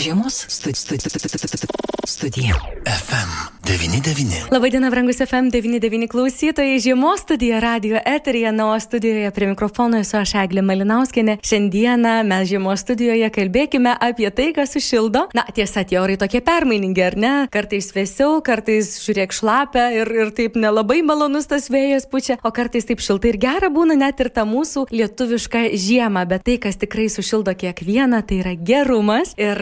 Žiemos 0.00 0.46
studija. 2.06 2.56
FM 2.86 3.59
99. 3.64 4.50
Labadiena, 4.50 4.90
brangus 4.90 5.16
FM 5.16 5.50
99 5.50 6.08
klausytojai. 6.08 6.78
Žiemos 6.80 7.20
studija 7.20 7.60
radio 7.60 7.98
eterija, 8.06 8.52
na, 8.52 8.72
o 8.72 8.80
studijoje 8.80 9.30
prie 9.30 9.48
mikrofono 9.48 9.98
esu 10.00 10.16
aš 10.16 10.32
Eglė 10.34 10.62
Malinauskinė. 10.64 11.36
Šiandieną 11.44 12.14
mes 12.24 12.48
žiemos 12.48 12.80
studijoje 12.80 13.28
kalbėkime 13.34 13.92
apie 14.00 14.30
tai, 14.30 14.50
kas 14.56 14.72
sušildo. 14.72 15.26
Na, 15.36 15.44
tiesa, 15.54 15.84
tie 15.84 16.00
orai 16.00 16.16
tokie 16.16 16.40
permainingi, 16.40 17.04
ar 17.04 17.16
ne? 17.20 17.32
Kartais 17.52 17.90
vėsiau, 17.94 18.38
kartais 18.46 18.94
žiūrėk 19.04 19.36
šlapia 19.36 19.90
ir, 19.98 20.08
ir 20.08 20.32
taip 20.36 20.56
nelabai 20.56 21.02
malonus 21.04 21.50
tas 21.50 21.68
vėjas 21.70 22.08
pučia, 22.10 22.38
o 22.42 22.54
kartais 22.56 22.88
taip 22.88 23.04
šiltai 23.04 23.34
ir 23.34 23.40
gera 23.44 23.68
būna 23.68 23.98
net 24.00 24.24
ir 24.24 24.32
ta 24.32 24.46
mūsų 24.48 24.86
lietuviška 24.88 25.66
žiema. 25.76 26.24
Bet 26.30 26.46
tai, 26.48 26.56
kas 26.64 26.80
tikrai 26.80 27.10
sušildo 27.12 27.54
kiekvieną, 27.60 28.24
tai 28.24 28.40
yra 28.40 28.56
gerumas. 28.56 29.36
Ir 29.36 29.60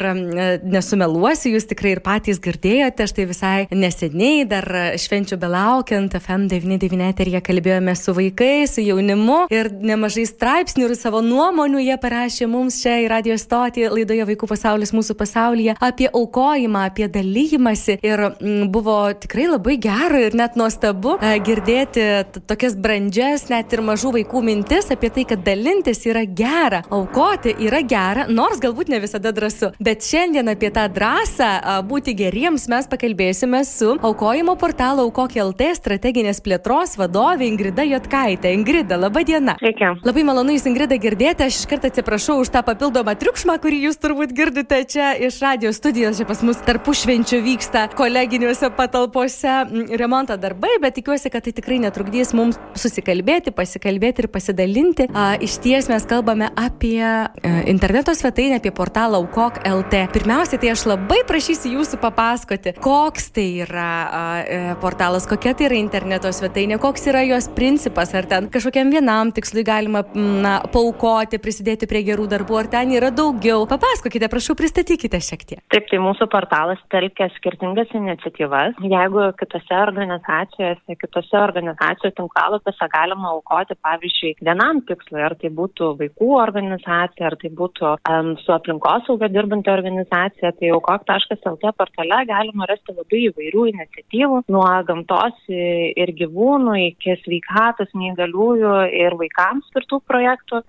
nesumeluosiu, 0.62 1.56
jūs 1.56 1.68
tikrai 1.74 1.96
ir 1.96 2.04
patys 2.04 2.38
girdėjote, 2.44 3.10
štai 3.10 3.28
visai 3.34 3.58
neseniai, 3.98 4.46
dar 4.46 4.64
švenčių 4.98 5.36
belaukiant, 5.40 6.14
FM99 6.14 7.08
eterija 7.08 7.40
kalbėjome 7.42 7.94
su 7.96 8.12
vaikais, 8.14 8.76
su 8.76 8.82
jaunimu 8.82 9.48
ir 9.50 9.70
nemažai 9.72 10.26
straipsnių 10.26 10.88
ir 10.88 10.94
savo 10.96 11.20
nuomonių 11.22 11.80
jie 11.82 11.96
parašė 11.98 12.46
mums 12.46 12.80
čia 12.82 12.98
į 13.02 13.08
radio 13.10 13.36
stotį 13.38 13.88
laidoje 13.90 14.26
Vaikų 14.28 14.48
pasaulis 14.50 14.92
mūsų 14.92 15.16
pasaulyje 15.18 15.74
apie 15.80 16.08
aukojimą, 16.12 16.84
apie 16.90 17.08
dalymasi 17.08 17.98
ir 18.02 18.22
m, 18.28 18.34
mm, 18.40 18.68
buvo 18.70 18.96
tikrai 19.18 19.48
labai 19.48 19.78
gera 19.80 20.20
ir 20.26 20.36
net 20.36 20.56
nuostabu 20.58 21.16
a, 21.18 21.34
girdėti 21.42 22.04
tokias 22.46 22.76
brandžias, 22.76 23.48
net 23.50 23.72
ir 23.72 23.82
mažų 23.82 24.14
vaikų 24.18 24.44
mintis 24.44 24.92
apie 24.94 25.10
tai, 25.14 25.24
kad 25.28 25.42
dalintis 25.46 26.04
yra 26.06 26.24
gera, 26.26 26.82
aukoti 26.90 27.56
yra 27.66 27.82
gera, 27.82 28.28
nors 28.28 28.60
galbūt 28.62 28.92
ne 28.92 29.00
visada 29.02 29.32
drąsu. 29.34 29.72
Bet 29.82 30.06
šiandien 30.06 30.52
apie 30.52 30.70
tą 30.74 30.86
drąsą 30.92 31.50
būti 31.88 32.14
geriems 32.18 32.68
mes 32.70 32.88
pakalbėsime 32.90 33.64
su 33.78 33.98
aukojimo 34.02 34.56
portalo 34.58 35.04
Aukok 35.06 35.36
LT 35.38 35.68
strateginės 35.78 36.40
plėtros 36.42 36.96
vadovė 36.98 37.46
Ingrida 37.46 37.84
Jotkaitė. 37.86 38.50
Ingrida, 38.56 38.96
laba 38.98 39.22
diena. 39.22 39.54
Sveiki. 39.60 39.92
Labai 40.02 40.24
malonu 40.26 40.56
Jūs, 40.56 40.64
Ingrida, 40.66 40.96
girdėti. 40.98 41.46
Aš 41.46 41.60
iš 41.60 41.68
karto 41.70 41.86
atsiprašau 41.86 42.40
už 42.42 42.50
tą 42.56 42.64
papildomą 42.66 43.14
triukšmą, 43.20 43.54
kurį 43.62 43.78
Jūs 43.84 44.00
turbūt 44.02 44.34
girdite 44.34 44.80
čia 44.90 45.12
iš 45.28 45.38
radio 45.44 45.70
studijos. 45.76 46.18
Čia 46.18 46.26
pas 46.26 46.42
mus 46.42 46.58
tarpu 46.66 46.94
švenčių 46.98 47.38
vyksta 47.44 47.84
koleginiuose 47.94 48.72
patalpose 48.74 49.54
remonto 50.00 50.34
darbai, 50.34 50.72
bet 50.82 50.98
tikiuosi, 50.98 51.30
kad 51.30 51.46
tai 51.46 51.54
tikrai 51.54 51.78
netrukdys 51.84 52.34
mums 52.34 52.58
susikalbėti, 52.74 53.54
pasikalbėti 53.54 54.26
ir 54.26 54.30
pasidalinti. 54.34 55.06
A, 55.14 55.28
iš 55.38 55.60
ties 55.62 55.86
mes 55.92 56.08
kalbame 56.10 56.50
apie 56.58 56.98
e, 56.98 57.54
interneto 57.70 58.16
svetainę, 58.16 58.58
apie 58.58 58.74
portalą 58.74 59.22
Aukok 59.22 59.62
LT. 59.62 60.08
Pirmiausia, 60.18 60.58
tai 60.58 60.74
aš 60.74 60.88
labai 60.90 61.22
prašysiu 61.30 61.76
jūsų 61.78 62.02
papasakoti, 62.02 62.74
koks 62.82 63.30
tai 63.38 63.48
yra 63.62 63.67
a, 63.74 64.22
e, 64.42 64.58
portalas, 64.80 65.26
kokia 65.28 65.54
tai 65.56 65.68
yra 65.68 65.78
interneto 65.78 66.30
svetainė, 66.32 66.78
koks 66.82 67.08
yra 67.10 67.24
jos 67.26 67.48
principas, 67.56 68.14
ar 68.16 68.28
ten 68.30 68.48
kažkokiam 68.52 68.90
vienam 68.92 69.32
tikslui 69.34 69.64
galima 69.66 70.04
na, 70.14 70.58
paukoti, 70.72 71.40
prisidėti 71.42 71.88
prie 71.90 72.02
gerų 72.06 72.28
darbų, 72.32 72.58
ar 72.60 72.70
ten 72.72 72.94
yra 72.96 73.10
daugiau. 73.14 73.66
Papasakokite, 73.70 74.30
prašau, 74.32 74.56
pristatykite 74.58 75.20
šiek 75.24 75.44
tiek. 75.48 75.62
Taip, 75.72 75.88
tai 75.90 76.00
mūsų 76.02 76.28
portalas 76.32 76.80
telkia 76.92 77.28
skirtingas 77.36 77.92
iniciatyvas. 77.96 78.78
Jeigu 78.82 79.28
kitose 79.40 79.80
organizacijose, 79.82 80.98
kitose 81.02 81.40
organizacijų 81.42 82.12
tinklalapiuose 82.18 82.90
galima 82.94 83.32
aukoti, 83.34 83.76
pavyzdžiui, 83.84 84.34
vienam 84.44 84.82
tikslui, 84.88 85.22
ar 85.24 85.36
tai 85.40 85.52
būtų 85.54 85.92
vaikų 86.00 86.30
organizacija, 86.38 87.30
ar 87.30 87.38
tai 87.40 87.50
būtų 87.60 87.94
um, 87.96 88.32
su 88.44 88.54
aplinkosauga 88.54 89.30
dirbanti 89.32 89.72
organizacija, 89.72 90.52
tai 90.58 90.72
aukok.lt 90.74 91.74
portale 91.78 92.22
galima 92.28 92.68
rasti 92.70 92.94
labai 92.94 93.24
įvairių 93.28 93.57
iniciatyvų, 93.70 94.42
nuo 94.54 94.66
gamtos 94.88 95.38
ir 95.50 96.12
gyvūnų 96.18 96.76
iki 96.86 97.16
sveikatos, 97.24 97.90
neįgaliųjų 97.98 98.74
ir 99.00 99.16
vaikams 99.20 99.68
skirtų 99.72 100.00
projektų. 100.08 100.62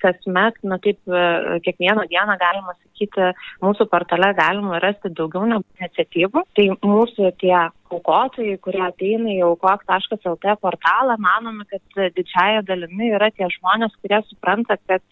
Kasmet, 0.00 0.60
na 0.66 0.80
taip, 0.82 1.00
kiekvieną 1.66 2.06
dieną 2.10 2.38
galima 2.40 2.76
sakyti, 2.78 3.32
mūsų 3.64 3.88
portale 3.92 4.32
galima 4.38 4.80
rasti 4.82 5.12
daugiau 5.12 5.46
negu 5.50 5.66
iniciatyvų. 5.80 6.46
Tai 6.56 6.66
mūsų 6.80 7.34
tie 7.42 7.56
aukotojai, 7.94 8.56
kurie 8.64 8.82
ateina 8.84 9.30
į 9.32 9.40
aukok.lt 9.48 10.54
portalą, 10.62 11.16
manome, 11.20 11.66
kad 11.70 12.00
didžiaja 12.16 12.64
dalimi 12.68 13.10
yra 13.16 13.30
tie 13.34 13.48
žmonės, 13.56 13.94
kurie 14.02 14.20
supranta, 14.28 14.78
kad 14.90 15.04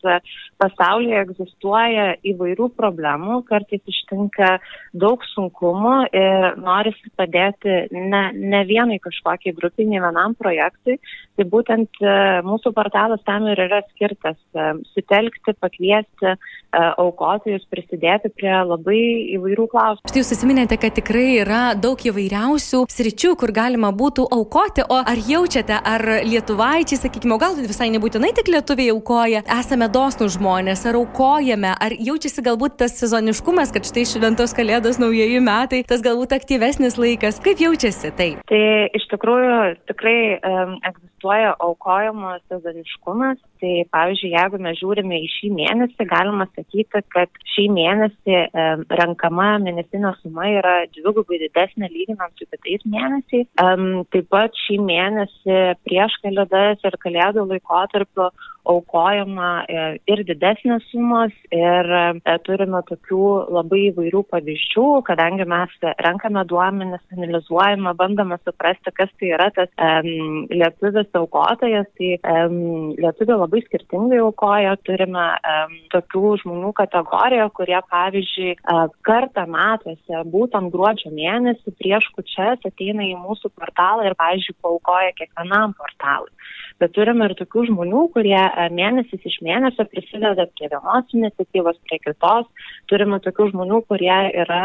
pasaulyje 0.63 1.23
egzistuoja 1.25 2.09
įvairių 2.33 2.71
problemų, 2.79 3.43
kartais 3.49 3.83
ištinka 3.95 4.57
daug 4.93 5.25
sunkumų 5.35 5.97
ir 6.13 6.49
norisi 6.63 7.13
padėti 7.19 7.81
ne, 7.95 8.25
ne 8.35 8.65
vienai 8.69 9.01
kažkokiai 9.03 9.57
grupiai, 9.57 9.89
ne 9.91 10.03
vienam 10.05 10.37
projektui. 10.39 10.99
Tai 11.39 11.47
būtent 11.47 12.01
mūsų 12.43 12.73
portalas 12.75 13.21
tam 13.23 13.47
ir 13.47 13.61
yra 13.69 13.85
skirtas- 13.93 14.35
sutelkti, 14.95 15.55
pakviesti 15.55 16.35
aukotojus, 16.75 17.63
prisidėti 17.71 18.29
prie 18.35 18.53
labai 18.67 18.99
įvairių 19.37 19.67
klausimų. 19.71 20.11
Štai 20.11 20.21
jūs 20.21 20.33
įsiminėte, 20.35 20.79
kad 20.81 20.97
tikrai 20.99 21.39
yra 21.45 21.75
daug 21.79 21.97
įvairiausių 21.97 22.83
sričių, 22.91 23.37
kur 23.39 23.53
galima 23.55 23.93
būtų 23.95 24.27
aukoti. 24.35 24.83
O 24.91 24.99
ar 24.99 25.17
jaučiate, 25.17 25.79
ar 25.79 26.05
lietuvaičiai, 26.27 26.99
sakykime, 26.99 27.39
gal 27.39 27.55
visai 27.55 27.89
nebūtinai 27.95 28.35
tik 28.35 28.51
lietuviai 28.53 28.91
aukoja, 28.93 29.45
esame 29.61 29.89
dosnų 29.89 30.29
žmonės, 30.37 30.85
ar 30.91 30.99
aukojame, 31.01 31.73
ar 31.79 31.93
jaučiasi 31.93 32.43
galbūt 32.43 32.77
tas 32.83 32.99
sezoniškumas, 32.99 33.73
kad 33.73 33.87
štai 33.87 34.05
šventos 34.05 34.53
kalėdos, 34.59 34.99
naujieji 34.99 35.41
metai, 35.41 35.85
tas 35.89 36.03
galbūt 36.03 36.35
aktyvesnis 36.37 36.99
laikas. 36.99 37.41
Kaip 37.41 37.63
jaučiasi 37.63 38.13
tai? 38.19 38.31
Tai 38.51 38.63
iš 38.99 39.09
tikrųjų 39.15 39.57
tikrai 39.89 40.19
um, 40.43 40.77
egzistuoja 40.83 41.18
aukojimo 41.25 42.37
sezoniškumas. 42.49 43.39
Tai 43.59 43.73
pavyzdžiui, 43.91 44.31
jeigu 44.37 44.61
mes 44.63 44.77
žiūrime 44.79 45.19
į 45.19 45.29
šį 45.33 45.49
mėnesį, 45.57 46.07
galima 46.07 46.47
sakyti, 46.55 47.01
kad 47.11 47.41
šį 47.55 47.65
mėnesį 47.75 48.37
um, 48.47 48.85
renkama 49.01 49.49
mėnesinio 49.65 50.13
suma 50.21 50.47
yra 50.53 50.77
dvigubai 50.95 51.41
didesnė 51.43 51.91
lyginant 51.91 52.39
su 52.39 52.47
kitais 52.47 52.85
mėnesiais. 52.87 53.49
Um, 53.59 54.05
taip 54.15 54.31
pat 54.31 54.55
šį 54.67 54.79
mėnesį 54.87 55.59
prieš 55.89 56.21
kalėdas 56.23 56.87
ir 56.87 57.01
kalėdų 57.03 57.49
laikotarpiu 57.51 58.31
aukojama 58.69 59.49
e, 59.65 59.85
ir 60.11 60.23
didesnės 60.29 60.85
sumos 60.93 61.33
ir 61.55 61.89
e, 61.99 62.35
turime 62.47 62.83
tokių 62.89 63.23
labai 63.57 63.81
įvairių 63.89 64.23
pavyzdžių, 64.33 64.87
kadangi 65.09 65.47
mes 65.49 65.75
renkame 66.05 66.45
duomenis, 66.51 67.03
analizuojame, 67.17 67.95
bandome 67.99 68.39
suprasti, 68.43 68.93
kas 68.99 69.13
tai 69.21 69.33
yra 69.37 69.49
tas 69.57 69.71
um, 69.81 70.45
lietuvis 70.53 71.08
aukotojas, 71.17 71.89
tai 71.99 72.17
um, 72.19 72.93
lietuvių 72.99 73.39
labai 73.43 73.63
skirtingai 73.65 74.21
aukoja, 74.25 74.75
turime 74.87 75.27
um, 75.37 75.75
tokių 75.95 76.35
žmonių 76.43 76.73
kategoriją, 76.81 77.49
kurie 77.57 77.79
pavyzdžiui 77.91 78.55
uh, 78.57 78.87
kartą 79.09 79.47
metuose, 79.51 80.25
būtent 80.35 80.73
gruodžio 80.75 81.13
mėnesį 81.15 81.77
prieš 81.81 82.11
kučias 82.17 82.65
ateina 82.69 83.07
į 83.07 83.17
mūsų 83.23 83.53
portalą 83.57 84.09
ir, 84.09 84.19
pavyzdžiui, 84.19 84.59
paukoja 84.65 85.15
kiekvienam 85.21 85.77
portalui 85.79 86.35
bet 86.81 86.95
turime 86.95 87.27
ir 87.29 87.35
tokių 87.39 87.65
žmonių, 87.73 88.03
kurie 88.15 88.39
e, 88.39 88.67
mėnesis 88.75 89.25
iš 89.27 89.39
mėnesio 89.45 89.87
prisideda 89.91 90.47
prie 90.55 90.71
vienos 90.71 91.15
iniciatyvos, 91.15 91.79
prie 91.89 91.99
kitos. 92.05 92.47
Turime 92.91 93.19
tokių 93.25 93.51
žmonių, 93.53 93.81
kurie 93.91 94.19
yra 94.45 94.63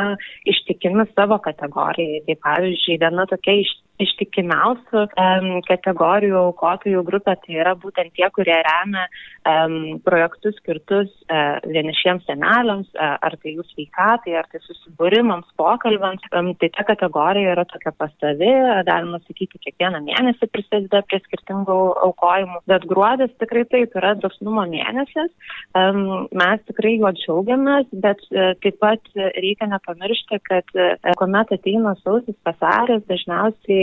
ištikimi 0.49 1.07
savo 1.13 1.39
kategorijai. 1.43 2.21
Tai 2.27 2.37
pavyzdžiui, 2.47 2.99
viena 3.01 3.25
tokia 3.29 3.57
iš, 3.63 3.73
ištikimiausių 4.01 5.03
um, 5.05 5.49
kategorijų 5.67 6.37
aukotojų 6.49 7.03
grupė 7.05 7.35
tai 7.43 7.57
yra 7.61 7.75
būtent 7.77 8.13
tie, 8.17 8.25
kurie 8.33 8.55
remia 8.65 9.05
um, 9.45 9.99
projektus 10.05 10.57
skirtus 10.57 11.11
uh, 11.27 11.59
vienišiems 11.69 12.25
seneliams, 12.25 12.89
uh, 12.97 13.15
ar 13.21 13.37
tai 13.41 13.53
jų 13.53 13.65
sveikatai, 13.69 14.33
ar 14.39 14.49
tai 14.49 14.61
susibūrimams, 14.65 15.51
pokalbams. 15.59 16.25
Um, 16.33 16.53
tai 16.57 16.71
ta 16.73 16.87
kategorija 16.87 17.53
yra 17.53 17.67
tokia 17.69 17.93
pastovi, 17.97 18.49
galima 18.87 19.21
sakyti, 19.27 19.61
kiekvieną 19.67 20.01
mėnesį 20.07 20.49
prisideda 20.49 21.03
prie 21.05 21.21
skirtingų 21.27 21.77
aukojimų. 22.07 22.63
Bet 22.71 22.87
gruodis 22.89 23.33
tikrai 23.41 23.65
taip 23.69 23.93
yra 23.99 24.15
dosnumo 24.17 24.65
mėnesis. 24.73 25.29
Um, 25.77 26.25
mes 26.33 26.65
tikrai 26.69 26.95
juo 26.97 27.13
džiaugiamės, 27.19 27.93
bet 27.93 28.25
uh, 28.33 28.53
taip 28.65 28.81
pat 28.81 29.13
reikia 29.37 29.69
nepamiršti, 29.69 30.41
kad 30.49 30.75
uh, 30.79 30.97
kuomet 31.19 31.53
ateina 31.53 31.93
sausis 32.01 32.37
vasaris, 32.47 33.05
dažniausiai 33.09 33.82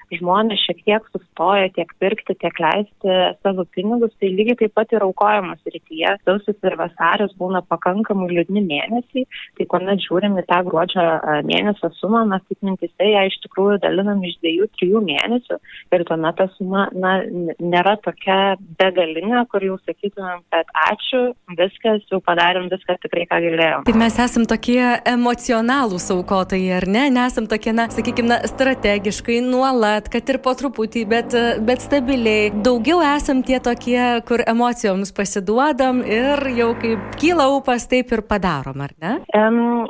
žmonės 0.19 0.63
šiek 0.65 0.83
tiek 0.87 1.07
sustoja 1.13 1.71
tiek 1.75 1.91
pirkti, 2.01 2.35
tiek 2.41 2.59
leisti 2.61 3.17
savo 3.41 3.65
pinigus, 3.75 4.13
tai 4.19 4.31
lygiai 4.33 4.59
taip 4.63 4.75
pat 4.77 4.91
ir 4.95 5.05
aukojamos 5.05 5.61
rytyje. 5.65 6.15
Sausis 6.27 6.57
ir 6.67 6.77
vasaris 6.79 7.33
būna 7.39 7.63
pakankamai 7.71 8.29
liūdni 8.31 8.63
mėnesiai, 8.67 9.27
tai 9.59 9.67
kuomet 9.71 10.03
žiūrim 10.05 10.37
į 10.41 10.45
tą 10.49 10.61
gruodžio 10.67 11.05
mėnesio 11.47 11.91
sumą, 11.99 12.25
mes 12.31 12.43
kaip 12.49 12.67
mintise 12.67 13.09
ją 13.11 13.25
iš 13.29 13.39
tikrųjų 13.45 13.79
dalinam 13.85 14.23
iš 14.27 14.37
dviejų, 14.41 14.69
trijų 14.77 15.03
mėnesių 15.07 15.59
ir 15.95 16.05
tuomet 16.07 16.37
ta 16.39 16.47
suma 16.57 16.87
na, 16.95 17.13
nėra 17.59 17.97
tokia 18.03 18.55
begalinė, 18.79 19.43
kur 19.51 19.63
jau 19.65 19.77
sakytumėm, 19.85 20.43
kad 20.53 20.69
ačiū, 20.87 21.21
viskas, 21.57 22.03
jau 22.11 22.21
padarėm 22.25 22.69
viską 22.71 22.97
tikrai, 23.03 23.27
ką 23.29 23.41
galėjom. 23.45 23.85
Tai 23.87 23.95
mes 23.99 24.17
esam 24.25 24.47
tokie 24.49 24.79
emocionalūs 25.11 26.09
aukotojai, 26.15 26.71
ar 26.79 26.87
ne? 26.89 27.05
Nesam 27.13 27.47
tokie, 27.51 27.73
na, 27.75 27.87
sakykime, 27.93 28.39
strategiškai 28.51 29.41
nuolat, 29.45 30.00
kad 30.09 30.29
ir 30.31 30.39
po 30.41 30.55
truputį, 30.57 31.03
bet, 31.09 31.35
bet 31.67 31.83
stabiliai. 31.83 32.49
Daugiau 32.65 33.03
esam 33.05 33.43
tie 33.45 33.59
tokie, 33.63 33.99
kur 34.25 34.41
emocijoms 34.47 35.13
pasiduodam 35.13 36.01
ir 36.07 36.41
jau 36.57 36.71
kaip 36.81 37.19
kyla 37.21 37.51
upas, 37.53 37.85
taip 37.91 38.15
ir 38.15 38.25
padarom, 38.25 38.81
ar 38.81 38.95
ne? 39.03 39.19
Um, 39.37 39.85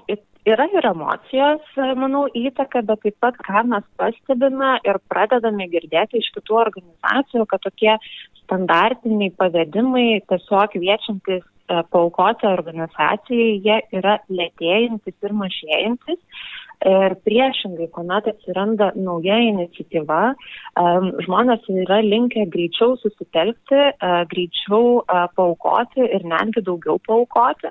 Yra 0.49 0.65
ir 0.73 0.85
emocijos, 0.89 1.61
manau, 2.01 2.23
įtaka, 2.33 2.81
bet 2.81 3.03
taip 3.05 3.13
pat, 3.21 3.35
ką 3.45 3.61
mes 3.69 3.83
pastebime 4.01 4.71
ir 4.89 4.97
pradedame 5.11 5.67
girdėti 5.69 6.17
iš 6.17 6.31
kitų 6.33 6.55
organizacijų, 6.63 7.45
kad 7.51 7.61
tokie 7.61 7.91
standartiniai 8.39 9.35
pavedimai 9.37 10.23
tiesiog 10.31 10.73
kviečiantis 10.73 11.43
e, 11.45 11.83
paukoti 11.93 12.49
organizacijai, 12.49 13.59
jie 13.61 13.77
yra 13.99 14.17
lėtėjantis 14.33 15.13
ir 15.21 15.37
mažėjantis. 15.43 16.19
Ir 16.81 17.13
priešingai, 17.21 17.91
kuomet 17.93 18.25
atsiranda 18.31 18.87
nauja 18.97 19.35
iniciatyva, 19.45 20.21
žmonės 21.27 21.67
yra 21.69 21.99
linkę 22.01 22.47
greičiau 22.49 22.95
susitelkti, 23.03 23.81
uh, 23.91 24.23
greičiau 24.31 25.03
uh, 25.03 25.27
paukoti 25.37 26.01
ir 26.07 26.25
netgi 26.25 26.63
daugiau 26.65 26.97
paukoti. 27.05 27.69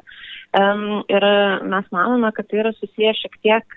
Ir 0.50 1.24
mes 1.70 1.86
manome, 1.94 2.32
kad 2.34 2.48
tai 2.50 2.58
yra 2.58 2.72
susiję 2.74 3.12
šiek 3.14 3.36
tiek 3.38 3.76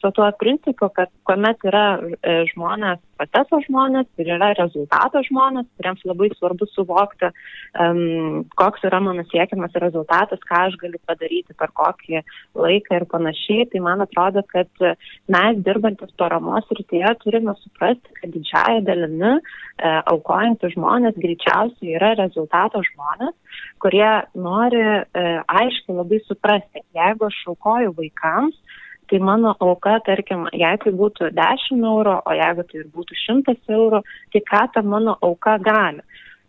su 0.00 0.10
tuo 0.16 0.30
principu, 0.40 0.88
kad 0.88 1.10
kuomet 1.28 1.60
yra 1.68 1.98
e, 2.00 2.36
žmonės, 2.48 3.02
proceso 3.20 3.60
žmonės 3.66 4.08
ir 4.16 4.30
yra 4.38 4.54
rezultato 4.56 5.20
žmonės, 5.28 5.68
kuriems 5.76 6.00
labai 6.08 6.30
svarbu 6.32 6.68
suvokti, 6.72 7.28
um, 7.76 8.40
koks 8.56 8.86
yra 8.88 9.02
mano 9.04 9.26
siekiamas 9.28 9.76
rezultatas, 9.84 10.40
ką 10.48 10.62
aš 10.70 10.78
galiu 10.80 11.00
padaryti 11.04 11.52
per 11.60 11.74
kokį 11.76 12.24
laiką 12.56 12.96
ir 12.96 13.06
panašiai, 13.12 13.68
tai 13.68 13.84
man 13.84 14.00
atrodo, 14.06 14.46
kad 14.48 14.72
mes 15.28 15.60
dirbantis 15.66 16.16
paramos 16.16 16.72
rytyje 16.72 17.12
turime 17.20 17.52
suprasti, 17.60 18.16
kad 18.16 18.32
didžiaja 18.32 18.80
dalimi 18.88 19.34
e, 19.36 19.40
aukojantys 20.16 20.72
žmonės 20.78 21.20
greičiausiai 21.20 21.98
yra 22.00 22.14
rezultato 22.24 22.80
žmonės, 22.94 23.36
kurie 23.82 24.10
nori 24.38 24.82
e, 24.82 25.24
aiškiai 25.60 25.96
labai 25.98 26.20
suprasti, 26.28 26.84
jeigu 26.96 27.26
aš 27.28 27.38
aukoju 27.52 27.94
vaikams, 27.98 28.56
tai 29.10 29.18
mano 29.18 29.54
auka, 29.60 29.98
tarkim, 30.06 30.46
jeigu 30.56 30.84
tai 30.84 30.92
būtų 31.02 31.30
10 31.36 31.86
eurų, 31.92 32.16
o 32.24 32.36
jeigu 32.38 32.66
tai 32.68 32.80
ir 32.80 32.90
būtų 32.94 33.18
100 33.26 33.56
eurų, 33.78 34.02
tai 34.32 34.44
ką 34.52 34.62
ta 34.74 34.82
mano 34.82 35.18
auka 35.20 35.58
gali. 35.60 36.04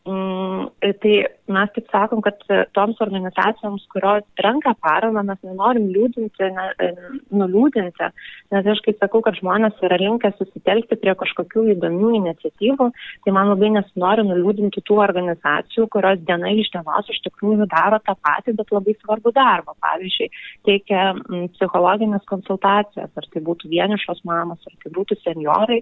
Mm, 0.08 0.70
tai 1.00 1.14
mes 1.52 1.72
taip 1.76 1.90
sakom, 1.92 2.22
kad 2.24 2.40
toms 2.76 3.00
organizacijoms, 3.04 3.86
kurios 3.92 4.24
renka 4.44 4.74
paramą, 4.84 5.24
mes 5.28 5.40
nenorim 5.44 5.90
liūdinti, 5.92 6.50
ne, 6.56 6.92
nuliūdinti, 7.36 8.10
nes 8.54 8.70
aš 8.74 8.82
kaip 8.86 9.02
sakau, 9.02 9.24
kad 9.26 9.38
žmonės 9.40 9.82
yra 9.84 9.98
linkę 10.00 10.32
susitelkti 10.38 10.98
prie 11.02 11.16
kažkokių 11.20 11.66
įdomių 11.76 12.14
iniciatyvų, 12.20 12.90
tai 13.26 13.36
man 13.36 13.52
labai 13.52 13.74
nesinori 13.76 14.26
nuliūdinti 14.28 14.84
tų 14.88 15.00
organizacijų, 15.04 15.88
kurios 15.94 16.22
diena 16.28 16.54
iš 16.54 16.72
dienos 16.76 17.12
iš 17.12 17.20
tikrųjų 17.28 17.68
daro 17.72 18.00
tą 18.08 18.16
patį, 18.24 18.56
bet 18.60 18.72
labai 18.76 18.96
svarbu 19.02 19.34
darbą. 19.36 19.76
Pavyzdžiui, 19.84 20.30
teikia 20.68 21.10
psichologinės 21.58 22.24
konsultacijas, 22.30 23.12
ar 23.20 23.30
tai 23.34 23.44
būtų 23.44 23.72
vienišos 23.74 24.24
mamos, 24.28 24.64
ar 24.70 24.78
tai 24.84 24.94
būtų 24.96 25.20
seniorai, 25.24 25.82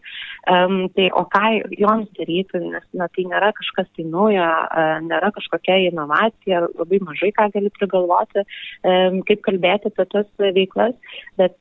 um, 0.50 0.88
tai 0.96 1.12
o 1.14 1.26
ką 1.30 1.46
joms 1.78 2.10
daryti, 2.18 2.64
nes 2.66 2.86
na, 2.98 3.08
tai 3.14 3.28
nėra 3.30 3.52
kažkas 3.58 3.90
tai 3.96 4.08
naujo, 4.10 4.50
nėra 5.06 5.32
kažkokia 5.52 5.92
inovacija, 5.92 6.68
labai 6.80 7.00
mažai 7.04 7.32
ką 7.36 7.52
gali 7.54 7.70
prigalvoti, 7.78 8.44
kaip 9.28 9.42
kalbėti 9.48 9.92
apie 9.92 10.06
tas 10.12 10.28
veiklas, 10.40 10.96
bet 11.38 11.58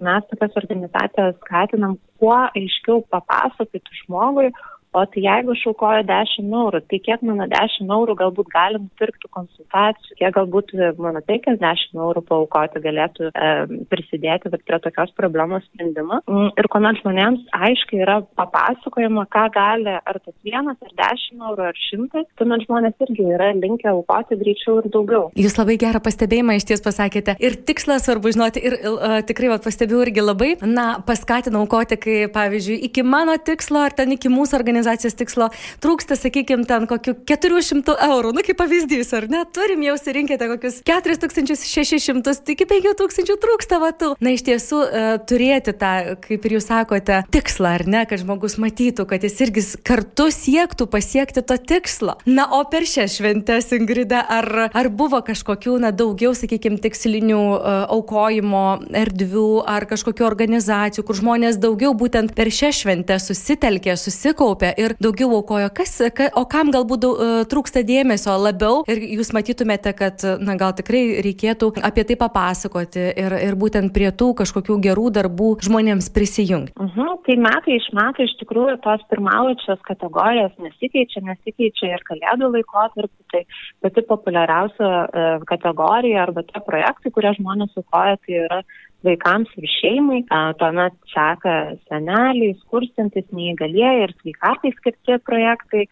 mes 0.00 0.28
tokias 0.30 0.56
organizacijas 0.56 1.36
skatinam 1.44 1.98
kuo 2.18 2.36
aiškiau 2.56 3.04
papasakoti 3.10 4.02
žmogui, 4.04 4.50
O 4.92 5.04
tai 5.06 5.22
jeigu 5.22 5.52
aš 5.54 5.60
aukoju 5.70 6.02
10 6.08 6.54
eurų, 6.60 6.80
tai 6.90 6.98
kiek 6.98 7.20
mano 7.22 7.46
10 7.46 7.92
eurų 7.94 8.16
galbūt 8.18 8.48
gali 8.50 8.80
nupirkti 8.82 9.28
konsultacijų, 9.30 10.16
kiek 10.18 10.32
galbūt 10.34 10.72
mano 10.98 11.22
50 11.28 11.94
eurų 11.94 12.22
paukoti 12.26 12.82
galėtų 12.82 13.28
e, 13.30 13.52
prisidėti 13.92 14.50
prie 14.50 14.80
tokios 14.82 15.12
problemos 15.14 15.62
sprendimo. 15.68 16.18
Mm, 16.26 16.48
ir 16.58 16.68
kuomet 16.72 16.98
žmonėms 17.04 17.44
aiškiai 17.54 18.02
yra 18.02 18.16
papasakojama, 18.40 19.28
ką 19.30 19.44
gali 19.54 19.94
ar 19.94 20.18
tas 20.18 20.34
vienas, 20.42 20.80
ar 20.82 20.96
10 20.98 21.46
eurų, 21.46 21.68
ar 21.70 21.78
100, 21.84 22.24
tuomet 22.42 22.66
žmonės 22.66 23.06
irgi 23.06 23.28
yra 23.36 23.52
linkę 23.54 23.92
aukoti 23.92 24.40
greičiau 24.42 24.80
ir 24.82 24.90
daugiau. 24.90 25.30
Jūs 25.38 25.54
labai 25.60 25.78
gerą 25.78 26.02
pastebėjimą 26.02 26.58
iš 26.58 26.66
ties 26.72 26.82
pasakėte. 26.82 27.36
Ir 27.38 27.60
tikslas 27.62 28.08
svarbu 28.08 28.34
žinoti, 28.34 28.66
ir 28.66 28.78
uh, 28.90 29.20
tikrai 29.22 29.54
va, 29.54 29.60
pastebėjau 29.62 30.02
irgi 30.08 30.26
labai, 30.26 30.50
na, 30.66 30.90
paskatinau 31.06 31.62
aukoti, 31.62 32.00
kai 32.00 32.18
pavyzdžiui, 32.34 32.82
iki 32.90 33.06
mano 33.06 33.38
tikslo 33.38 33.86
ar 33.86 33.94
ten 33.94 34.18
iki 34.18 34.32
mūsų 34.32 34.58
organizacijos 34.58 34.79
organizacijos 34.80 35.16
tikslo 35.18 35.48
trūksta, 35.82 36.16
sakykime, 36.18 36.64
ten 36.68 36.86
kokių 36.90 37.14
400 37.28 37.96
eurų, 38.08 38.32
nu 38.36 38.44
kaip 38.46 38.58
pavyzdys, 38.60 39.12
ar 39.16 39.26
ne? 39.30 39.42
Turim 39.54 39.82
jau 39.84 39.96
surinkėte 40.00 40.48
kokius 40.50 40.80
4600, 40.86 42.40
tai 42.44 42.56
iki 42.56 42.66
5000 42.68 43.36
trūksta 43.40 43.80
vatų. 43.82 44.12
Na 44.20 44.34
iš 44.34 44.44
tiesų 44.48 44.80
e, 44.82 45.04
turėti 45.28 45.74
tą, 45.76 45.92
kaip 46.24 46.46
ir 46.46 46.56
jūs 46.56 46.68
sakote, 46.70 47.20
tikslą, 47.34 47.74
ar 47.80 47.86
ne, 47.90 48.04
kad 48.08 48.22
žmogus 48.22 48.56
matytų, 48.60 49.06
kad 49.10 49.24
jis 49.26 49.38
irgi 49.46 49.64
kartu 49.86 50.30
siektų 50.34 50.88
pasiekti 50.90 51.44
to 51.44 51.58
tikslo. 51.58 52.16
Na, 52.28 52.48
o 52.58 52.62
per 52.70 52.88
šią 52.88 53.08
šventę, 53.10 53.60
Ingrida, 53.80 54.20
ar, 54.28 54.48
ar 54.76 54.88
buvo 54.92 55.20
kažkokių, 55.24 55.76
na, 55.80 55.92
daugiau, 55.94 56.32
sakykime, 56.36 56.80
tikslinių 56.82 57.40
uh, 57.54 57.68
aukojimo 57.94 58.64
erdvių 58.98 59.62
ar 59.68 59.86
kažkokių 59.88 60.26
organizacijų, 60.26 61.04
kur 61.06 61.18
žmonės 61.20 61.60
daugiau 61.62 61.94
būtent 61.96 62.34
per 62.36 62.50
šią 62.52 62.72
šventę 62.80 63.16
susitelkė, 63.22 63.94
susikaupė 64.00 64.69
aukoja 64.70 64.84
ir 64.84 64.94
daugiau 65.00 65.34
aukojo. 65.36 65.68
Kas, 65.74 66.00
ka, 66.14 66.30
o 66.36 66.44
kam 66.46 66.70
galbūt 66.70 67.00
daug, 67.00 67.18
uh, 67.18 67.44
trūksta 67.48 67.82
dėmesio 67.82 68.36
labiau 68.38 68.84
ir 68.88 68.98
jūs 69.16 69.32
matytumėte, 69.32 69.92
kad, 69.94 70.22
na, 70.40 70.56
gal 70.56 70.72
tikrai 70.74 71.20
reikėtų 71.22 71.82
apie 71.82 72.04
tai 72.04 72.16
papasakoti 72.16 73.12
ir, 73.16 73.32
ir 73.40 73.54
būtent 73.56 73.92
prie 73.92 74.10
tų 74.10 74.34
kažkokių 74.40 74.78
gerų 74.80 75.10
darbų 75.10 75.58
žmonėms 75.62 76.10
prisijungti. 76.10 76.74
Uh 76.76 76.86
mhm, 76.86 77.00
-huh, 77.00 77.18
tai 77.26 77.36
metai 77.36 77.76
iš 77.76 77.88
metų 77.92 78.24
iš 78.24 78.36
tikrųjų 78.40 78.80
tos 78.82 79.02
pirmaujančios 79.10 79.80
kategorijos 79.82 80.52
nesikeičia, 80.58 81.20
nesikeičia 81.22 81.94
ir 81.94 82.02
kalėdų 82.04 82.52
laikotarpį. 82.56 83.18
Tai 83.30 83.44
pati 83.82 84.02
populiariausia 84.02 84.88
uh, 85.06 85.42
kategorija 85.46 86.22
arba 86.22 86.42
tie 86.42 86.60
projektai, 86.66 87.10
kurie 87.10 87.34
žmonės 87.38 87.76
aukoja, 87.76 88.16
tai 88.26 88.34
yra 88.46 88.62
vaikams 89.06 89.50
ir 89.58 89.66
šeimai. 89.78 90.20
Tuomet 90.60 90.96
seka 91.12 91.54
seneliai, 91.88 92.54
skurstantis, 92.62 93.26
neįgalieji 93.34 94.06
ir 94.06 94.14
sveikatai 94.20 94.72
skirti 94.76 95.18
projektai. 95.26 95.86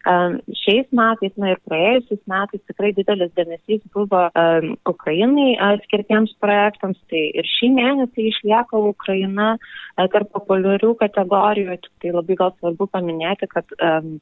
Šiais 0.61 0.89
metais, 0.95 1.33
na 1.41 1.53
ir 1.53 1.61
praėjusiais 1.67 2.21
metais 2.29 2.63
tikrai 2.69 2.91
didelis 2.97 3.33
dėmesys 3.37 3.83
buvo 3.95 4.27
Ukrainai 4.89 5.55
skirtiems 5.85 6.35
projektams. 6.43 6.99
Tai 7.09 7.23
ir 7.41 7.49
šį 7.57 7.71
mėnesį 7.77 8.27
išlieka 8.31 8.79
Ukraina 8.91 9.55
tarp 10.13 10.31
populiarių 10.35 10.93
kategorijų. 11.01 11.79
Tik 11.83 12.03
tai 12.03 12.13
labai 12.15 12.37
gal 12.39 12.53
svarbu 12.57 12.89
paminėti, 12.93 13.49
kad 13.51 13.67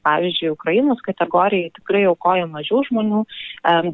pavyzdžiui, 0.06 0.54
Ukrainos 0.56 1.02
kategorijai 1.06 1.72
tikrai 1.76 2.04
aukoja 2.10 2.48
mažiau 2.50 2.82
žmonių, 2.88 3.24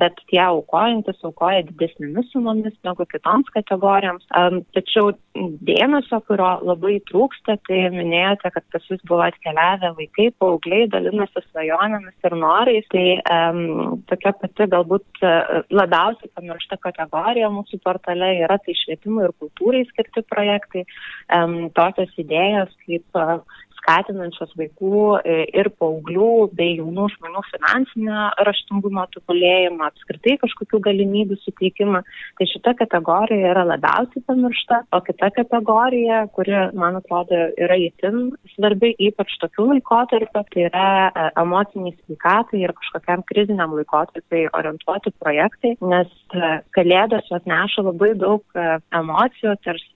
bet 0.01 0.23
tie 0.31 0.41
aukojantis 0.47 1.21
aukoja 1.27 1.65
didesnėmis 1.69 2.31
sumomis 2.33 2.77
negu 2.87 3.07
kitoms 3.11 3.51
kategorijoms. 3.55 4.27
Tačiau 4.85 5.15
dėmesio, 5.65 6.19
kurio 6.29 6.49
labai 6.69 6.99
trūksta, 7.09 7.57
tai 7.65 7.79
minėjote, 7.95 8.51
kad 8.53 8.65
pas 8.75 8.85
jūs 8.91 9.01
buvo 9.09 9.23
atkeliavę 9.25 9.95
vaikai, 9.97 10.27
paaugliai, 10.43 10.91
dalinasi 10.93 11.41
svajonėmis 11.47 12.29
ir 12.29 12.37
norais. 12.37 12.85
Tai 12.93 13.05
um, 13.33 14.03
tokia 14.11 14.35
pati 14.43 14.69
galbūt 14.75 15.25
labiausiai 15.73 16.31
pamiršta 16.37 16.79
kategorija 16.85 17.49
mūsų 17.55 17.81
portale 17.87 18.35
yra 18.45 18.61
tai 18.61 18.77
švietimui 18.85 19.25
ir 19.25 19.35
kultūrai 19.41 19.83
skirti 19.89 20.27
projektai. 20.29 20.85
Um, 21.33 21.71
tokios 21.73 22.13
idėjos 22.21 22.77
kaip 22.85 23.25
skatinančios 23.85 24.57
vaikų 24.59 25.21
ir 25.53 25.69
paauglių 25.79 26.31
bei 26.57 26.79
jaunų 26.79 27.07
žmonių 27.15 27.45
finansinio 27.51 28.25
raštingumo 28.49 29.05
tobulėjimą, 29.15 29.91
apskritai 29.91 30.39
kažkokių 30.43 30.81
galimybių 30.89 31.39
suteikimą. 31.45 32.01
Tai 32.39 32.49
šita 32.51 32.75
kategorija 32.81 33.53
yra 33.53 33.65
labiausiai 33.69 34.25
pamiršta, 34.27 34.81
o 34.97 35.01
kita 35.05 35.31
kategorija, 35.37 36.25
kuri, 36.35 36.57
man 36.79 36.99
atrodo, 37.01 37.41
yra 37.61 37.77
įtin 37.81 38.33
svarbi, 38.55 38.95
ypač 39.09 39.37
tokių 39.43 39.69
laikotarpių, 39.75 40.45
tai 40.53 40.67
yra 40.69 40.89
e, 41.09 41.27
emociniai 41.43 41.95
sveikatai 41.99 42.63
ir 42.65 42.75
kažkokiam 42.79 43.25
kriziniam 43.29 43.75
laikotarpiai 43.77 44.49
orientuoti 44.57 45.13
projektai, 45.21 45.75
nes 45.83 46.11
e, 46.35 46.53
kalėdos 46.77 47.31
jos 47.31 47.47
neša 47.51 47.87
labai 47.89 48.13
daug 48.21 48.43
e, 48.57 48.67
emocijų, 49.01 49.57
tarsi 49.67 49.91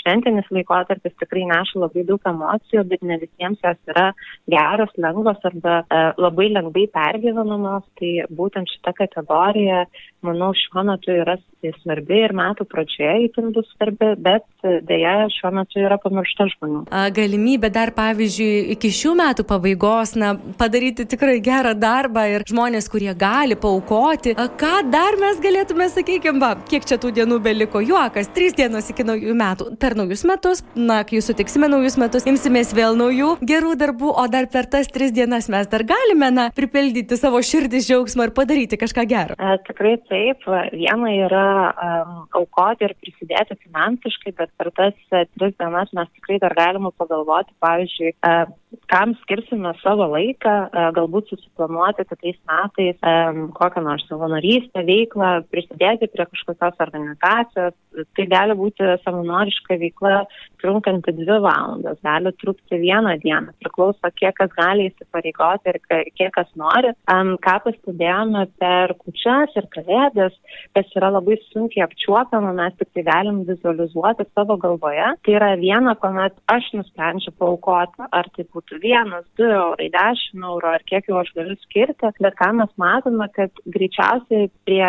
šventinis 0.00 0.48
laikotarpis 0.54 1.16
tikrai 1.20 1.46
neša 1.50 1.82
labai 1.84 2.06
daug 2.08 2.24
emocijų, 2.26 2.84
bet 2.90 3.02
ne 3.06 3.20
visiems 3.30 3.60
jos 3.64 3.78
yra 3.94 4.10
geros, 4.50 4.92
lengvos 5.00 5.40
arba 5.48 5.80
labai 6.18 6.50
lengvai 6.52 6.86
pergyvenamos. 6.92 7.86
Tai 8.00 8.12
būtent 8.36 8.68
šita 8.74 8.92
kategorija, 8.96 9.84
manau, 10.24 10.52
šiuo 10.56 10.84
metu 10.88 11.12
yra 11.14 11.36
svarbi 11.80 12.22
ir 12.24 12.32
metų 12.36 12.64
pradžioje 12.68 13.26
įtin 13.26 13.50
bus 13.52 13.68
svarbi, 13.74 14.14
bet 14.20 14.44
dėja 14.88 15.28
šiuo 15.32 15.52
metu 15.58 15.80
yra 15.82 15.98
pamiršta 16.00 16.48
žmonių. 16.54 16.82
Galimybė 17.16 17.70
dar, 17.72 17.92
pavyzdžiui, 17.96 18.72
iki 18.76 18.92
šių 18.96 19.14
metų 19.20 19.44
pabaigos, 19.48 20.14
na, 20.20 20.32
padaryti 20.60 21.06
tikrai 21.08 21.38
gerą 21.44 21.74
darbą 21.76 22.24
ir 22.32 22.44
žmonės, 22.48 22.88
kurie 22.92 23.12
gali 23.18 23.58
paukoti. 23.60 24.34
Ką 24.60 24.72
dar 24.92 25.18
mes 25.20 25.40
galėtume, 25.44 25.88
sakykime, 25.92 26.40
va, 26.40 26.54
kiek 26.70 26.88
čia 26.88 27.00
tų 27.00 27.12
dienų 27.20 27.40
beliko? 27.44 27.84
Juokas, 27.84 28.32
trys 28.36 28.56
dienos 28.56 28.88
iki 28.92 29.04
naujų 29.06 29.36
metų. 29.36 29.68
Per 29.80 29.96
naujus 29.98 30.24
metus, 30.28 30.64
na, 30.76 31.02
kai 31.04 31.18
jūs 31.18 31.28
sutiksime 31.30 31.68
naujus 31.70 31.98
metus, 32.00 32.28
imsimės 32.28 32.72
vėl 32.76 32.96
naujų 32.98 33.19
gerų 33.50 33.74
darbų, 33.80 34.10
o 34.22 34.24
dar 34.32 34.48
per 34.52 34.68
tas 34.70 34.88
tris 34.92 35.12
dienas 35.16 35.48
mes 35.52 35.68
dar 35.70 35.84
galime, 35.88 36.30
na, 36.34 36.46
pripildyti 36.56 37.18
savo 37.20 37.40
širdį 37.44 37.82
džiaugsmą 37.86 38.28
ir 38.28 38.34
padaryti 38.36 38.78
kažką 38.80 39.06
gero. 39.10 39.36
E, 39.38 39.58
tikrai 39.68 39.96
taip. 40.10 40.46
Viena 40.74 41.12
yra 41.14 41.46
um, 41.70 42.16
aukoti 42.40 42.88
ir 42.88 42.96
prisidėti 43.02 43.58
finansiškai, 43.64 44.34
bet 44.40 44.52
per 44.60 44.72
tas 44.76 44.96
uh, 45.12 45.24
tris 45.36 45.56
dienas 45.60 45.92
mes 45.96 46.10
tikrai 46.18 46.40
dar 46.42 46.56
galime 46.58 46.92
pagalvoti, 47.00 47.54
pavyzdžiui, 47.64 48.14
uh, 48.20 48.69
kam 48.90 49.14
skirsime 49.22 49.72
savo 49.82 50.06
laiką, 50.12 50.54
uh, 50.70 50.88
galbūt 50.94 51.30
susiplanuoti 51.32 52.06
kitais 52.06 52.38
metais 52.48 52.98
um, 53.06 53.48
kokią 53.56 53.82
nors 53.84 54.06
savanorystę, 54.08 54.84
veiklą, 54.86 55.30
prisidėti 55.50 56.10
prie 56.12 56.26
kažkokios 56.30 56.82
organizacijos. 56.86 57.74
Tai 58.14 58.26
gali 58.30 58.54
būti 58.54 58.86
savanoriška 59.02 59.74
veikla 59.80 60.20
trunkanti 60.62 61.14
dvi 61.16 61.38
valandas, 61.42 61.98
gali 62.06 62.30
trukti 62.38 62.78
vieną 62.78 63.16
dieną, 63.24 63.56
priklauso 63.62 64.12
kiek 64.14 64.36
kas 64.38 64.52
gali 64.54 64.86
įsipareigoti 64.90 65.72
ir 65.72 65.80
kiek 66.14 66.30
kas 66.36 66.50
nori. 66.58 66.94
Um, 67.10 67.34
ką 67.42 67.56
pastebėjome 67.66 68.46
per 68.62 68.94
kučias 69.02 69.54
ir 69.58 69.66
kalėdas, 69.74 70.36
kas 70.76 70.94
yra 70.98 71.10
labai 71.16 71.40
sunkiai 71.50 71.84
apčiuopiama, 71.88 72.54
mes 72.54 72.78
tik 72.78 72.92
tai 72.94 73.06
galim 73.10 73.42
vizualizuoti 73.48 74.28
savo 74.30 74.58
galvoje. 74.62 75.10
Tai 75.26 75.36
yra 75.36 75.52
viena, 75.58 75.96
kuomet 75.98 76.38
aš 76.50 76.70
nusprendžiu 76.78 77.34
paukoti, 77.38 78.06
ar 78.14 78.30
tai 78.36 78.46
būtų 78.46 78.59
vienas, 78.82 79.24
du 79.38 79.46
eurai, 79.46 79.88
dešimt 79.92 80.44
eurų, 80.46 80.74
ar 80.76 80.84
kiek 80.88 81.08
jau 81.10 81.18
aš 81.20 81.32
galiu 81.36 81.56
skirti, 81.64 82.10
bet 82.20 82.36
ką 82.38 82.50
mes 82.60 82.72
matome, 82.80 83.28
kad 83.36 83.52
greičiausiai 83.66 84.50
prie 84.68 84.84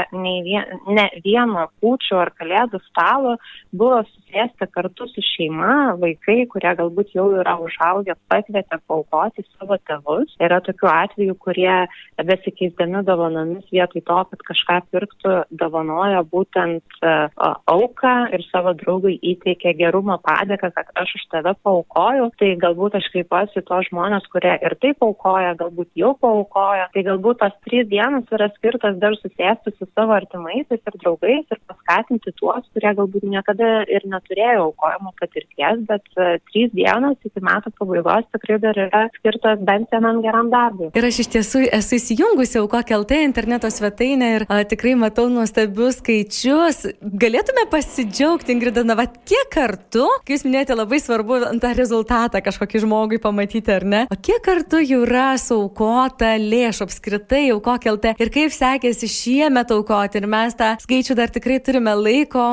vien, 0.46 0.78
ne 0.88 1.08
vieno 1.24 1.68
kūčio 1.82 2.20
ar 2.22 2.34
kalėdų 2.38 2.82
stalo 2.88 3.38
buvo 3.72 4.01
susėsti 4.08 4.68
kartu 4.72 5.08
su 5.12 5.24
šeima, 5.25 5.98
vaikai, 6.01 6.46
kurie 6.51 6.74
galbūt 6.78 7.13
jau 7.16 7.30
yra 7.40 7.58
užaugę, 7.62 8.16
pakvietė 8.32 8.80
paukoti 8.88 9.46
savo 9.58 9.78
tėvus. 9.88 10.36
Yra 10.44 10.62
tokių 10.66 10.90
atvejų, 10.92 11.38
kurie 11.42 11.75
besikeisdami 12.18 13.04
dovanomis 13.08 13.68
vietoj 13.72 14.04
to, 14.08 14.20
kad 14.32 14.46
kažką 14.51 14.80
pirktų, 14.92 15.36
dovanojo 15.62 16.24
būtent 16.32 17.00
uh, 17.01 17.32
auką 17.72 18.16
ir 18.36 18.46
savo 18.50 18.74
draugui 18.78 19.18
įteikė 19.34 19.75
gerumo 19.80 20.18
padėką, 20.24 20.72
kad 20.75 20.92
aš 21.01 21.16
už 21.20 21.28
tave 21.34 21.56
paukojau. 21.63 22.30
Tai 22.40 22.51
galbūt 22.62 22.98
aš 23.00 23.10
kreipiuosi 23.13 23.61
tos 23.68 23.88
žmonės, 23.89 24.27
kurie 24.34 24.53
ir 24.60 24.75
taip 24.84 25.03
aukoja, 25.06 25.53
galbūt 25.60 25.89
jau 26.00 26.13
paaukoja. 26.22 26.89
Tai 26.94 27.03
galbūt 27.08 27.41
tos 27.41 27.56
trys 27.68 27.88
dienos 27.91 28.30
yra 28.36 28.50
skirtas 28.56 28.98
dar 29.01 29.15
susėsti 29.20 29.74
su 29.75 29.88
savo 29.91 30.15
artimaisiais 30.18 30.80
ir 30.80 31.00
draugais 31.03 31.46
ir 31.46 31.62
paskatinti 31.70 32.34
tuos, 32.39 32.65
kurie 32.75 32.94
galbūt 32.98 33.27
niekada 33.27 33.72
ir 33.89 34.06
neturėjo 34.10 34.68
aukojimo 34.70 35.13
patirties, 35.20 35.84
bet 35.89 36.06
uh, 36.18 36.38
trys 36.51 36.74
dienos 36.75 37.18
iki 37.27 37.44
metų 37.44 37.74
pabaigos 37.80 38.27
tikrai 38.36 38.60
dar 38.63 38.77
yra 38.88 39.06
skirtos 39.18 39.63
bent 39.68 39.91
vienam 39.94 40.22
geram 40.25 40.51
darbui. 40.53 40.91
Ir 40.98 41.08
aš 41.08 41.24
iš 41.25 41.32
tiesų 41.36 41.65
esu 41.80 41.98
įsijungusi 41.98 42.60
aukok 42.62 42.94
LT 43.01 43.22
interneto 43.25 43.70
svetainę 43.72 44.32
ir 44.38 44.46
a, 44.48 44.62
tikrai 44.68 44.96
matau 45.00 45.27
nuostabius 45.32 46.01
skaičius. 46.01 46.84
Galėtume 47.01 47.68
pasidžiaugti, 47.72 48.56
Ingrida, 48.56 48.84
na, 48.88 48.96
va, 49.00 49.06
kiek 49.08 49.50
kartų, 49.53 50.08
kai 50.25 50.36
jūs 50.36 50.46
minėjote, 50.48 50.77
labai 50.77 51.00
svarbu 51.03 51.39
tą 51.62 51.72
rezultatą 51.77 52.41
kažkokį 52.44 52.84
žmogui 52.86 53.20
pamatyti, 53.22 53.50
ar 53.75 53.84
ne? 53.84 54.01
O 54.12 54.15
kiek 54.15 54.39
kartų 54.46 54.79
yra 55.01 55.34
saukota 55.41 56.34
lėšų 56.39 56.86
apskritai 56.88 57.43
aukok 57.55 57.88
LT 57.91 58.13
ir 58.22 58.31
kaip 58.34 58.53
sekėsi 58.55 59.10
šiemet 59.12 59.74
aukoti 59.75 60.22
ir 60.22 60.27
mes 60.31 60.55
tą 60.58 60.74
skaičių 60.81 61.17
dar 61.20 61.31
tikrai 61.34 61.60
turime 61.63 61.93
laiko 61.98 62.43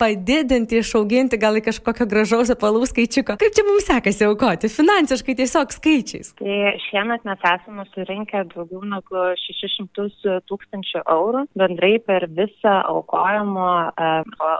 padidinti, 0.00 0.80
išauginti 0.82 1.38
gal 1.40 1.58
į 1.60 1.64
kažkokio 1.68 2.06
gražaus 2.10 2.52
apalų 2.54 2.88
skaičiuko. 2.90 3.36
Kaip 3.40 3.56
čia 3.56 3.66
mums 3.68 3.86
sekasi 3.88 4.26
aukoti? 4.26 4.70
Finansiškai 4.72 5.36
tiesiog 5.38 5.74
skaičiais. 5.76 6.32
Tai 6.40 6.74
šiemet 6.88 7.26
mes 7.28 7.46
esame 7.52 7.86
surinkę 7.94 8.44
daugiau 8.54 8.82
negu 8.88 9.24
600 9.44 10.40
tūkstančių 10.50 11.04
eurų 11.04 11.46
bendrai 11.58 11.94
per 12.04 12.26
visą 12.34 12.76
aukojimo 12.90 13.68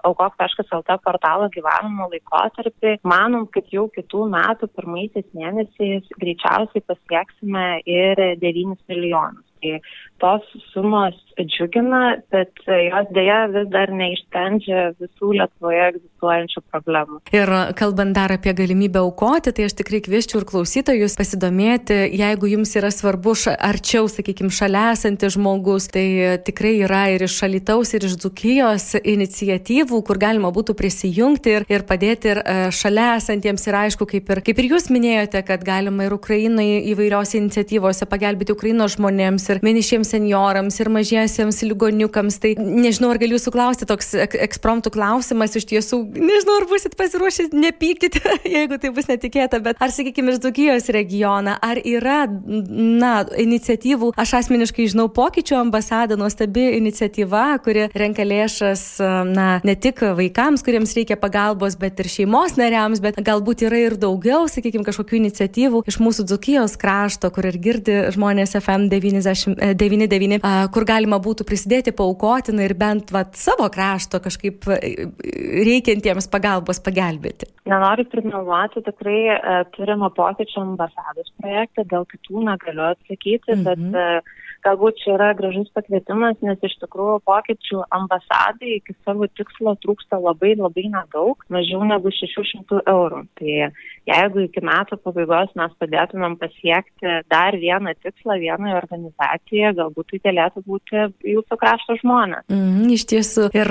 aukok.lt 0.07 0.99
portalo 1.05 1.49
gyvavimo 1.55 2.09
laikotarpį. 2.13 2.99
Manom, 3.09 3.47
kad 3.55 3.69
jau 3.75 3.89
kitų 3.95 4.27
metų 4.33 4.71
pirmaisiais 4.77 5.27
mėnesiais 5.37 5.80
greičiausiai 6.21 6.85
pasieksime 6.87 7.65
ir 7.87 8.23
9 8.43 8.77
milijonus. 8.89 9.47
Tai 9.61 9.81
tos 10.21 10.47
sumos 10.73 11.17
džiugina, 11.41 12.21
bet 12.33 12.53
jos 12.67 13.09
dėja 13.15 13.39
vis 13.53 13.69
dar 13.73 13.93
neišsprendžia 13.95 14.91
visų 15.01 15.33
Lietuvoje 15.39 15.83
egzistuojančių 15.93 16.63
problemų. 16.69 17.21
Ir 17.33 17.53
kalbant 17.79 18.17
dar 18.17 18.35
apie 18.35 18.53
galimybę 18.57 19.01
aukoti, 19.03 19.53
tai 19.57 19.69
aš 19.69 19.77
tikrai 19.81 20.03
kvieščiau 20.05 20.43
ir 20.43 20.47
klausytojus 20.51 21.17
pasidomėti, 21.19 21.97
jeigu 22.19 22.51
jums 22.51 22.75
yra 22.79 22.91
svarbu 22.95 23.33
arčiau, 23.57 24.09
sakykime, 24.11 24.51
šalia 24.53 24.91
esantis 24.97 25.37
žmogus, 25.37 25.89
tai 25.95 26.07
tikrai 26.45 26.75
yra 26.85 27.05
ir 27.15 27.25
iš 27.27 27.39
šalitaus, 27.41 27.95
ir 27.97 28.07
iš 28.09 28.19
dzukijos 28.21 28.89
iniciatyvų, 29.01 30.03
kur 30.07 30.21
galima 30.21 30.51
būtų 30.55 30.75
prisijungti 30.79 31.57
ir, 31.61 31.67
ir 31.71 31.87
padėti 31.89 32.33
ir 32.35 32.43
e, 32.43 32.57
šalia 32.75 33.15
esantiems. 33.21 33.67
Ir 33.71 33.79
aišku, 33.85 34.09
kaip 34.11 34.33
ir, 34.35 34.43
kaip 34.45 34.61
ir 34.61 34.71
jūs 34.75 34.91
minėjote, 34.93 35.45
kad 35.47 35.65
galima 35.67 36.09
ir 36.09 36.17
Ukrainai 36.17 36.83
įvairiose 36.91 37.39
iniciatyvose 37.39 38.09
pagelbėti 38.11 38.57
Ukrainos 38.57 38.97
žmonėms 38.99 39.47
ir 39.53 39.63
vienišiems 39.65 40.10
senjorams 40.11 40.81
ir 40.83 40.91
mažiesiems 40.93 41.63
ligoniukams. 41.67 42.41
Tai 42.43 42.55
nežinau, 42.59 43.13
ar 43.15 43.21
galiu 43.23 43.39
jūsų 43.39 43.53
klausti 43.55 43.89
toks 43.89 44.13
ekspromptų 44.19 44.93
klausimas 44.95 45.57
iš 45.59 45.67
tiesų, 45.71 46.03
nežinau, 46.15 46.61
ar 46.61 46.67
busit 46.71 46.97
pasiruošę, 46.99 47.51
nepykite, 47.55 48.23
jeigu 48.57 48.79
tai 48.81 48.93
bus 48.95 49.09
netikėta, 49.11 49.61
bet 49.65 49.81
ar, 49.81 49.93
sakykime, 49.95 50.35
iš 50.35 50.43
Dzukijos 50.45 50.91
regioną, 50.95 51.57
ar 51.63 51.81
yra, 51.85 52.23
na, 52.27 53.13
iniciatyvų, 53.41 54.13
aš 54.21 54.37
asmeniškai 54.41 54.89
žinau, 54.93 55.09
pokyčių 55.15 55.59
ambasada, 55.61 56.19
nuostabi 56.21 56.71
iniciatyva, 56.79 57.45
kuri 57.65 57.89
renka 57.95 58.25
lėšas, 58.27 58.85
na, 59.31 59.49
ne 59.67 59.77
tik 59.77 60.03
vaikams, 60.17 60.65
kuriems 60.67 60.95
reikia 60.97 61.19
pagalbos, 61.21 61.77
bet 61.81 62.01
ir 62.03 62.11
šeimos 62.11 62.57
nariams, 62.61 63.03
bet 63.05 63.21
galbūt 63.25 63.67
yra 63.69 63.83
ir 63.87 63.99
daugiau, 64.01 64.47
sakykime, 64.51 64.87
kažkokių 64.87 65.21
iniciatyvų 65.21 65.85
iš 65.91 66.01
mūsų 66.03 66.27
Dzukijos 66.31 66.77
krašto, 66.81 67.31
kur 67.35 67.49
ir 67.51 67.59
girdi 67.63 67.99
žmonės 68.15 68.57
FM 68.61 68.89
90. 68.93 69.75
99, 70.01 70.71
kur 70.75 70.87
galima 70.89 71.21
būtų 71.23 71.47
prisidėti, 71.49 71.95
paukoti 71.97 72.55
na, 72.57 72.65
ir 72.69 72.75
bent 72.79 73.13
vat, 73.15 73.35
savo 73.39 73.69
krašto 73.73 74.21
kažkaip 74.25 74.69
reikiantiems 74.71 76.31
pagalbos 76.33 76.83
pagelbėti. 76.85 77.51
Nenoriu 77.71 78.07
primeluoti, 78.11 78.85
tikrai 78.87 79.21
uh, 79.35 79.63
turime 79.77 80.11
pokyčių 80.17 80.63
ambasados 80.65 81.33
projektą, 81.41 81.87
dėl 81.91 82.07
kitų 82.11 82.47
negaliu 82.49 82.87
atsakyti, 82.91 83.57
mhm. 83.57 83.67
bet 83.67 84.37
galbūt 84.65 85.01
čia 85.03 85.15
yra 85.17 85.31
gražus 85.39 85.71
pakvietimas, 85.77 86.39
nes 86.45 86.59
iš 86.67 86.77
tikrųjų 86.83 87.21
pokyčių 87.29 87.85
ambasadai 87.97 88.77
iki 88.79 88.97
savo 89.05 89.29
tikslo 89.39 89.77
trūksta 89.85 90.21
labai 90.21 90.55
labai 90.59 90.89
nedaug, 90.93 91.41
mažiau 91.53 91.85
negu 91.89 92.13
600 92.15 92.83
eurų. 92.91 93.25
Tai 93.41 93.71
jeigu 94.11 94.45
iki 94.47 94.63
metų 94.65 94.99
pabaigos 95.05 95.53
mes 95.59 95.75
padėtumėm 95.81 96.37
pasiekti 96.41 97.17
dar 97.31 97.57
vieną 97.61 97.95
tikslą 98.03 98.39
vienai 98.43 98.75
organizacijai, 98.79 99.75
galbūt 99.79 100.11
tai 100.11 100.23
galėtų 100.29 100.65
būti 100.67 101.05
jūsų 101.35 101.59
krašto 101.61 101.97
žmonės. 102.01 102.47
Mm, 102.51 102.89
iš 102.97 103.07
tiesų, 103.13 103.49
ir 103.57 103.71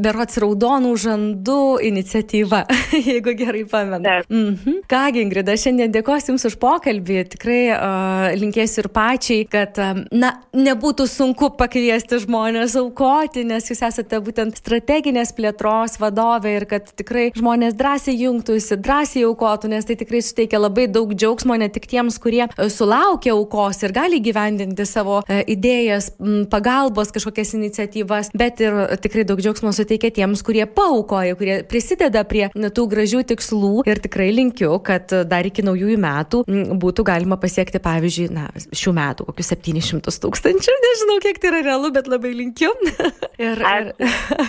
berots 0.00 0.38
raudonų 0.42 0.94
žandų 1.04 1.60
iniciatyva, 1.90 2.64
jeigu 3.10 3.34
gerai 3.38 3.64
pamenu. 3.70 4.16
Mm 4.28 4.54
-hmm. 4.54 4.82
Kągi, 4.90 5.24
Ingrida, 5.24 5.56
šiandien 5.56 5.92
dėkosiu 5.92 6.30
Jums 6.30 6.46
už 6.46 6.56
pokalbį. 6.62 7.24
Tikrai 7.34 7.62
uh, 7.74 8.30
linkėsiu 8.38 8.84
ir 8.84 8.88
pačiai, 8.94 9.46
kad, 9.50 9.78
um, 9.82 10.04
na, 10.12 10.29
nebūtų 10.56 11.06
sunku 11.10 11.50
pakviesti 11.58 12.20
žmonės 12.24 12.76
aukoti, 12.80 13.44
nes 13.46 13.68
Jūs 13.70 13.82
esate 13.86 14.18
būtent 14.24 14.58
strateginės 14.58 15.32
plėtros 15.36 15.98
vadovė 16.00 16.56
ir 16.58 16.66
kad 16.70 16.88
tikrai 16.98 17.28
žmonės 17.36 17.76
drąsiai 17.78 18.16
jungtųsi, 18.24 18.78
drąsiai 18.80 19.24
aukotų, 19.28 19.70
nes 19.74 19.86
tai 19.86 19.96
tikrai 20.00 20.22
suteikia 20.24 20.60
labai 20.60 20.88
daug 20.90 21.12
džiaugsmo 21.14 21.56
ne 21.60 21.70
tik 21.72 21.86
tiems, 21.90 22.18
kurie 22.22 22.46
sulaukia 22.72 23.34
aukos 23.36 23.82
ir 23.84 23.94
gali 23.96 24.20
gyvendinti 24.24 24.86
savo 24.88 25.20
uh, 25.22 25.40
idėjas, 25.50 26.12
pagalbos 26.50 27.12
kažkokias 27.14 27.54
iniciatyvas, 27.58 28.32
bet 28.36 28.62
ir 28.64 28.76
tikrai 29.02 29.24
daug 29.28 29.40
džiaugsmo 29.42 29.72
suteikia 29.76 30.12
tiems, 30.20 30.42
kurie 30.46 30.66
paukoja, 30.66 31.36
kurie 31.38 31.60
prisideda 31.70 32.24
prie 32.28 32.48
tų 32.50 32.86
gražių 32.90 33.24
tikslų. 33.32 33.72
Ir 33.90 34.02
tikrai 34.02 34.30
linkiu, 34.34 34.72
kad 34.84 35.12
dar 35.30 35.46
iki 35.46 35.64
naujųjų 35.66 35.98
metų 36.00 36.42
būtų 36.80 37.06
galima 37.06 37.38
pasiekti, 37.40 37.80
pavyzdžiui, 37.82 38.28
na, 38.34 38.48
šių 38.76 38.94
metų 38.96 39.28
kokius 39.30 39.52
700 39.54 40.10
tūkstančių, 40.22 40.78
nežinau, 40.86 41.18
kiek 41.24 41.40
tai 41.42 41.52
yra 41.52 41.62
realu, 41.66 41.92
bet 41.94 42.10
labai 42.10 42.32
linkiu. 42.36 42.72
ir, 43.46 43.60
ir, 43.60 43.92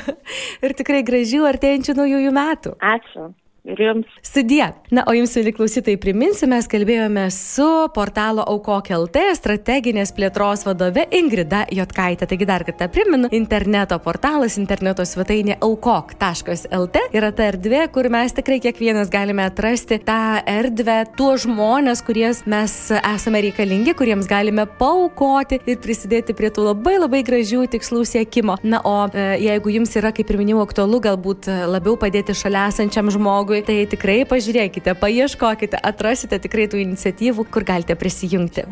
ir 0.67 0.77
tikrai 0.79 1.03
gražių 1.07 1.45
artėjančių 1.51 1.97
naujųjų 2.01 2.33
metų. 2.37 2.75
Ačiū 2.93 3.31
ir 3.65 3.81
jums. 3.81 4.07
Sudie. 4.25 4.65
Na, 4.91 5.03
o 5.07 5.13
jums, 5.15 5.33
mėly 5.37 5.53
klausytojai, 5.55 5.99
priminsiu, 6.01 6.47
mes 6.51 6.67
kalbėjome 6.69 7.27
su 7.33 7.67
portalo 7.95 8.43
Aukok 8.49 8.89
LT 8.95 9.23
strateginės 9.37 10.13
plėtros 10.17 10.65
vadove 10.67 11.05
Ingrida 11.15 11.63
Jotkaitė. 11.71 12.27
Taigi 12.29 12.47
dar 12.49 12.65
kartą 12.67 12.89
priminu, 12.91 13.29
interneto 13.35 13.97
portalas, 14.03 14.57
interneto 14.59 15.05
svetainė 15.07 15.59
aukok.lt 15.63 17.03
yra 17.15 17.31
ta 17.35 17.47
erdvė, 17.51 17.85
kur 17.93 18.09
mes 18.13 18.35
tikrai 18.35 18.59
kiekvienas 18.63 19.11
galime 19.13 19.45
atrasti 19.45 19.99
tą 20.03 20.41
erdvę, 20.49 20.97
tuos 21.17 21.45
žmonės, 21.45 22.03
kuries 22.05 22.43
mes 22.49 22.75
esame 22.99 23.43
reikalingi, 23.47 23.95
kuriems 23.97 24.29
galime 24.29 24.65
paukoti 24.79 25.61
ir 25.69 25.79
prisidėti 25.81 26.35
prie 26.37 26.51
tų 26.53 26.67
labai 26.71 26.97
labai 26.99 27.23
gražių 27.27 27.65
tikslų 27.71 28.03
siekimo. 28.09 28.57
Na, 28.63 28.81
o 28.85 28.97
e, 29.07 29.27
jeigu 29.45 29.77
jums 29.77 29.95
yra, 29.99 30.11
kaip 30.15 30.29
ir 30.31 30.41
minėjau, 30.41 30.65
aktualu 30.65 31.01
galbūt 31.03 31.49
labiau 31.71 31.95
padėti 31.99 32.35
šalia 32.37 32.67
esančiam 32.71 33.09
žmogui, 33.13 33.50
žmogui, 33.51 33.61
tai 33.65 33.85
tikrai 33.89 34.23
pažiūrėkite, 34.25 34.95
paieškokite, 34.95 35.77
atrasite 35.77 36.39
tikrai 36.39 36.67
tų 36.71 36.81
iniciatyvų, 36.85 37.47
kur 37.51 37.63
galite 37.63 37.95
prisijungti. 37.95 38.65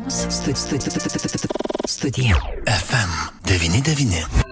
Studija 1.90 2.38
FM 2.66 3.12
99. 3.50 4.48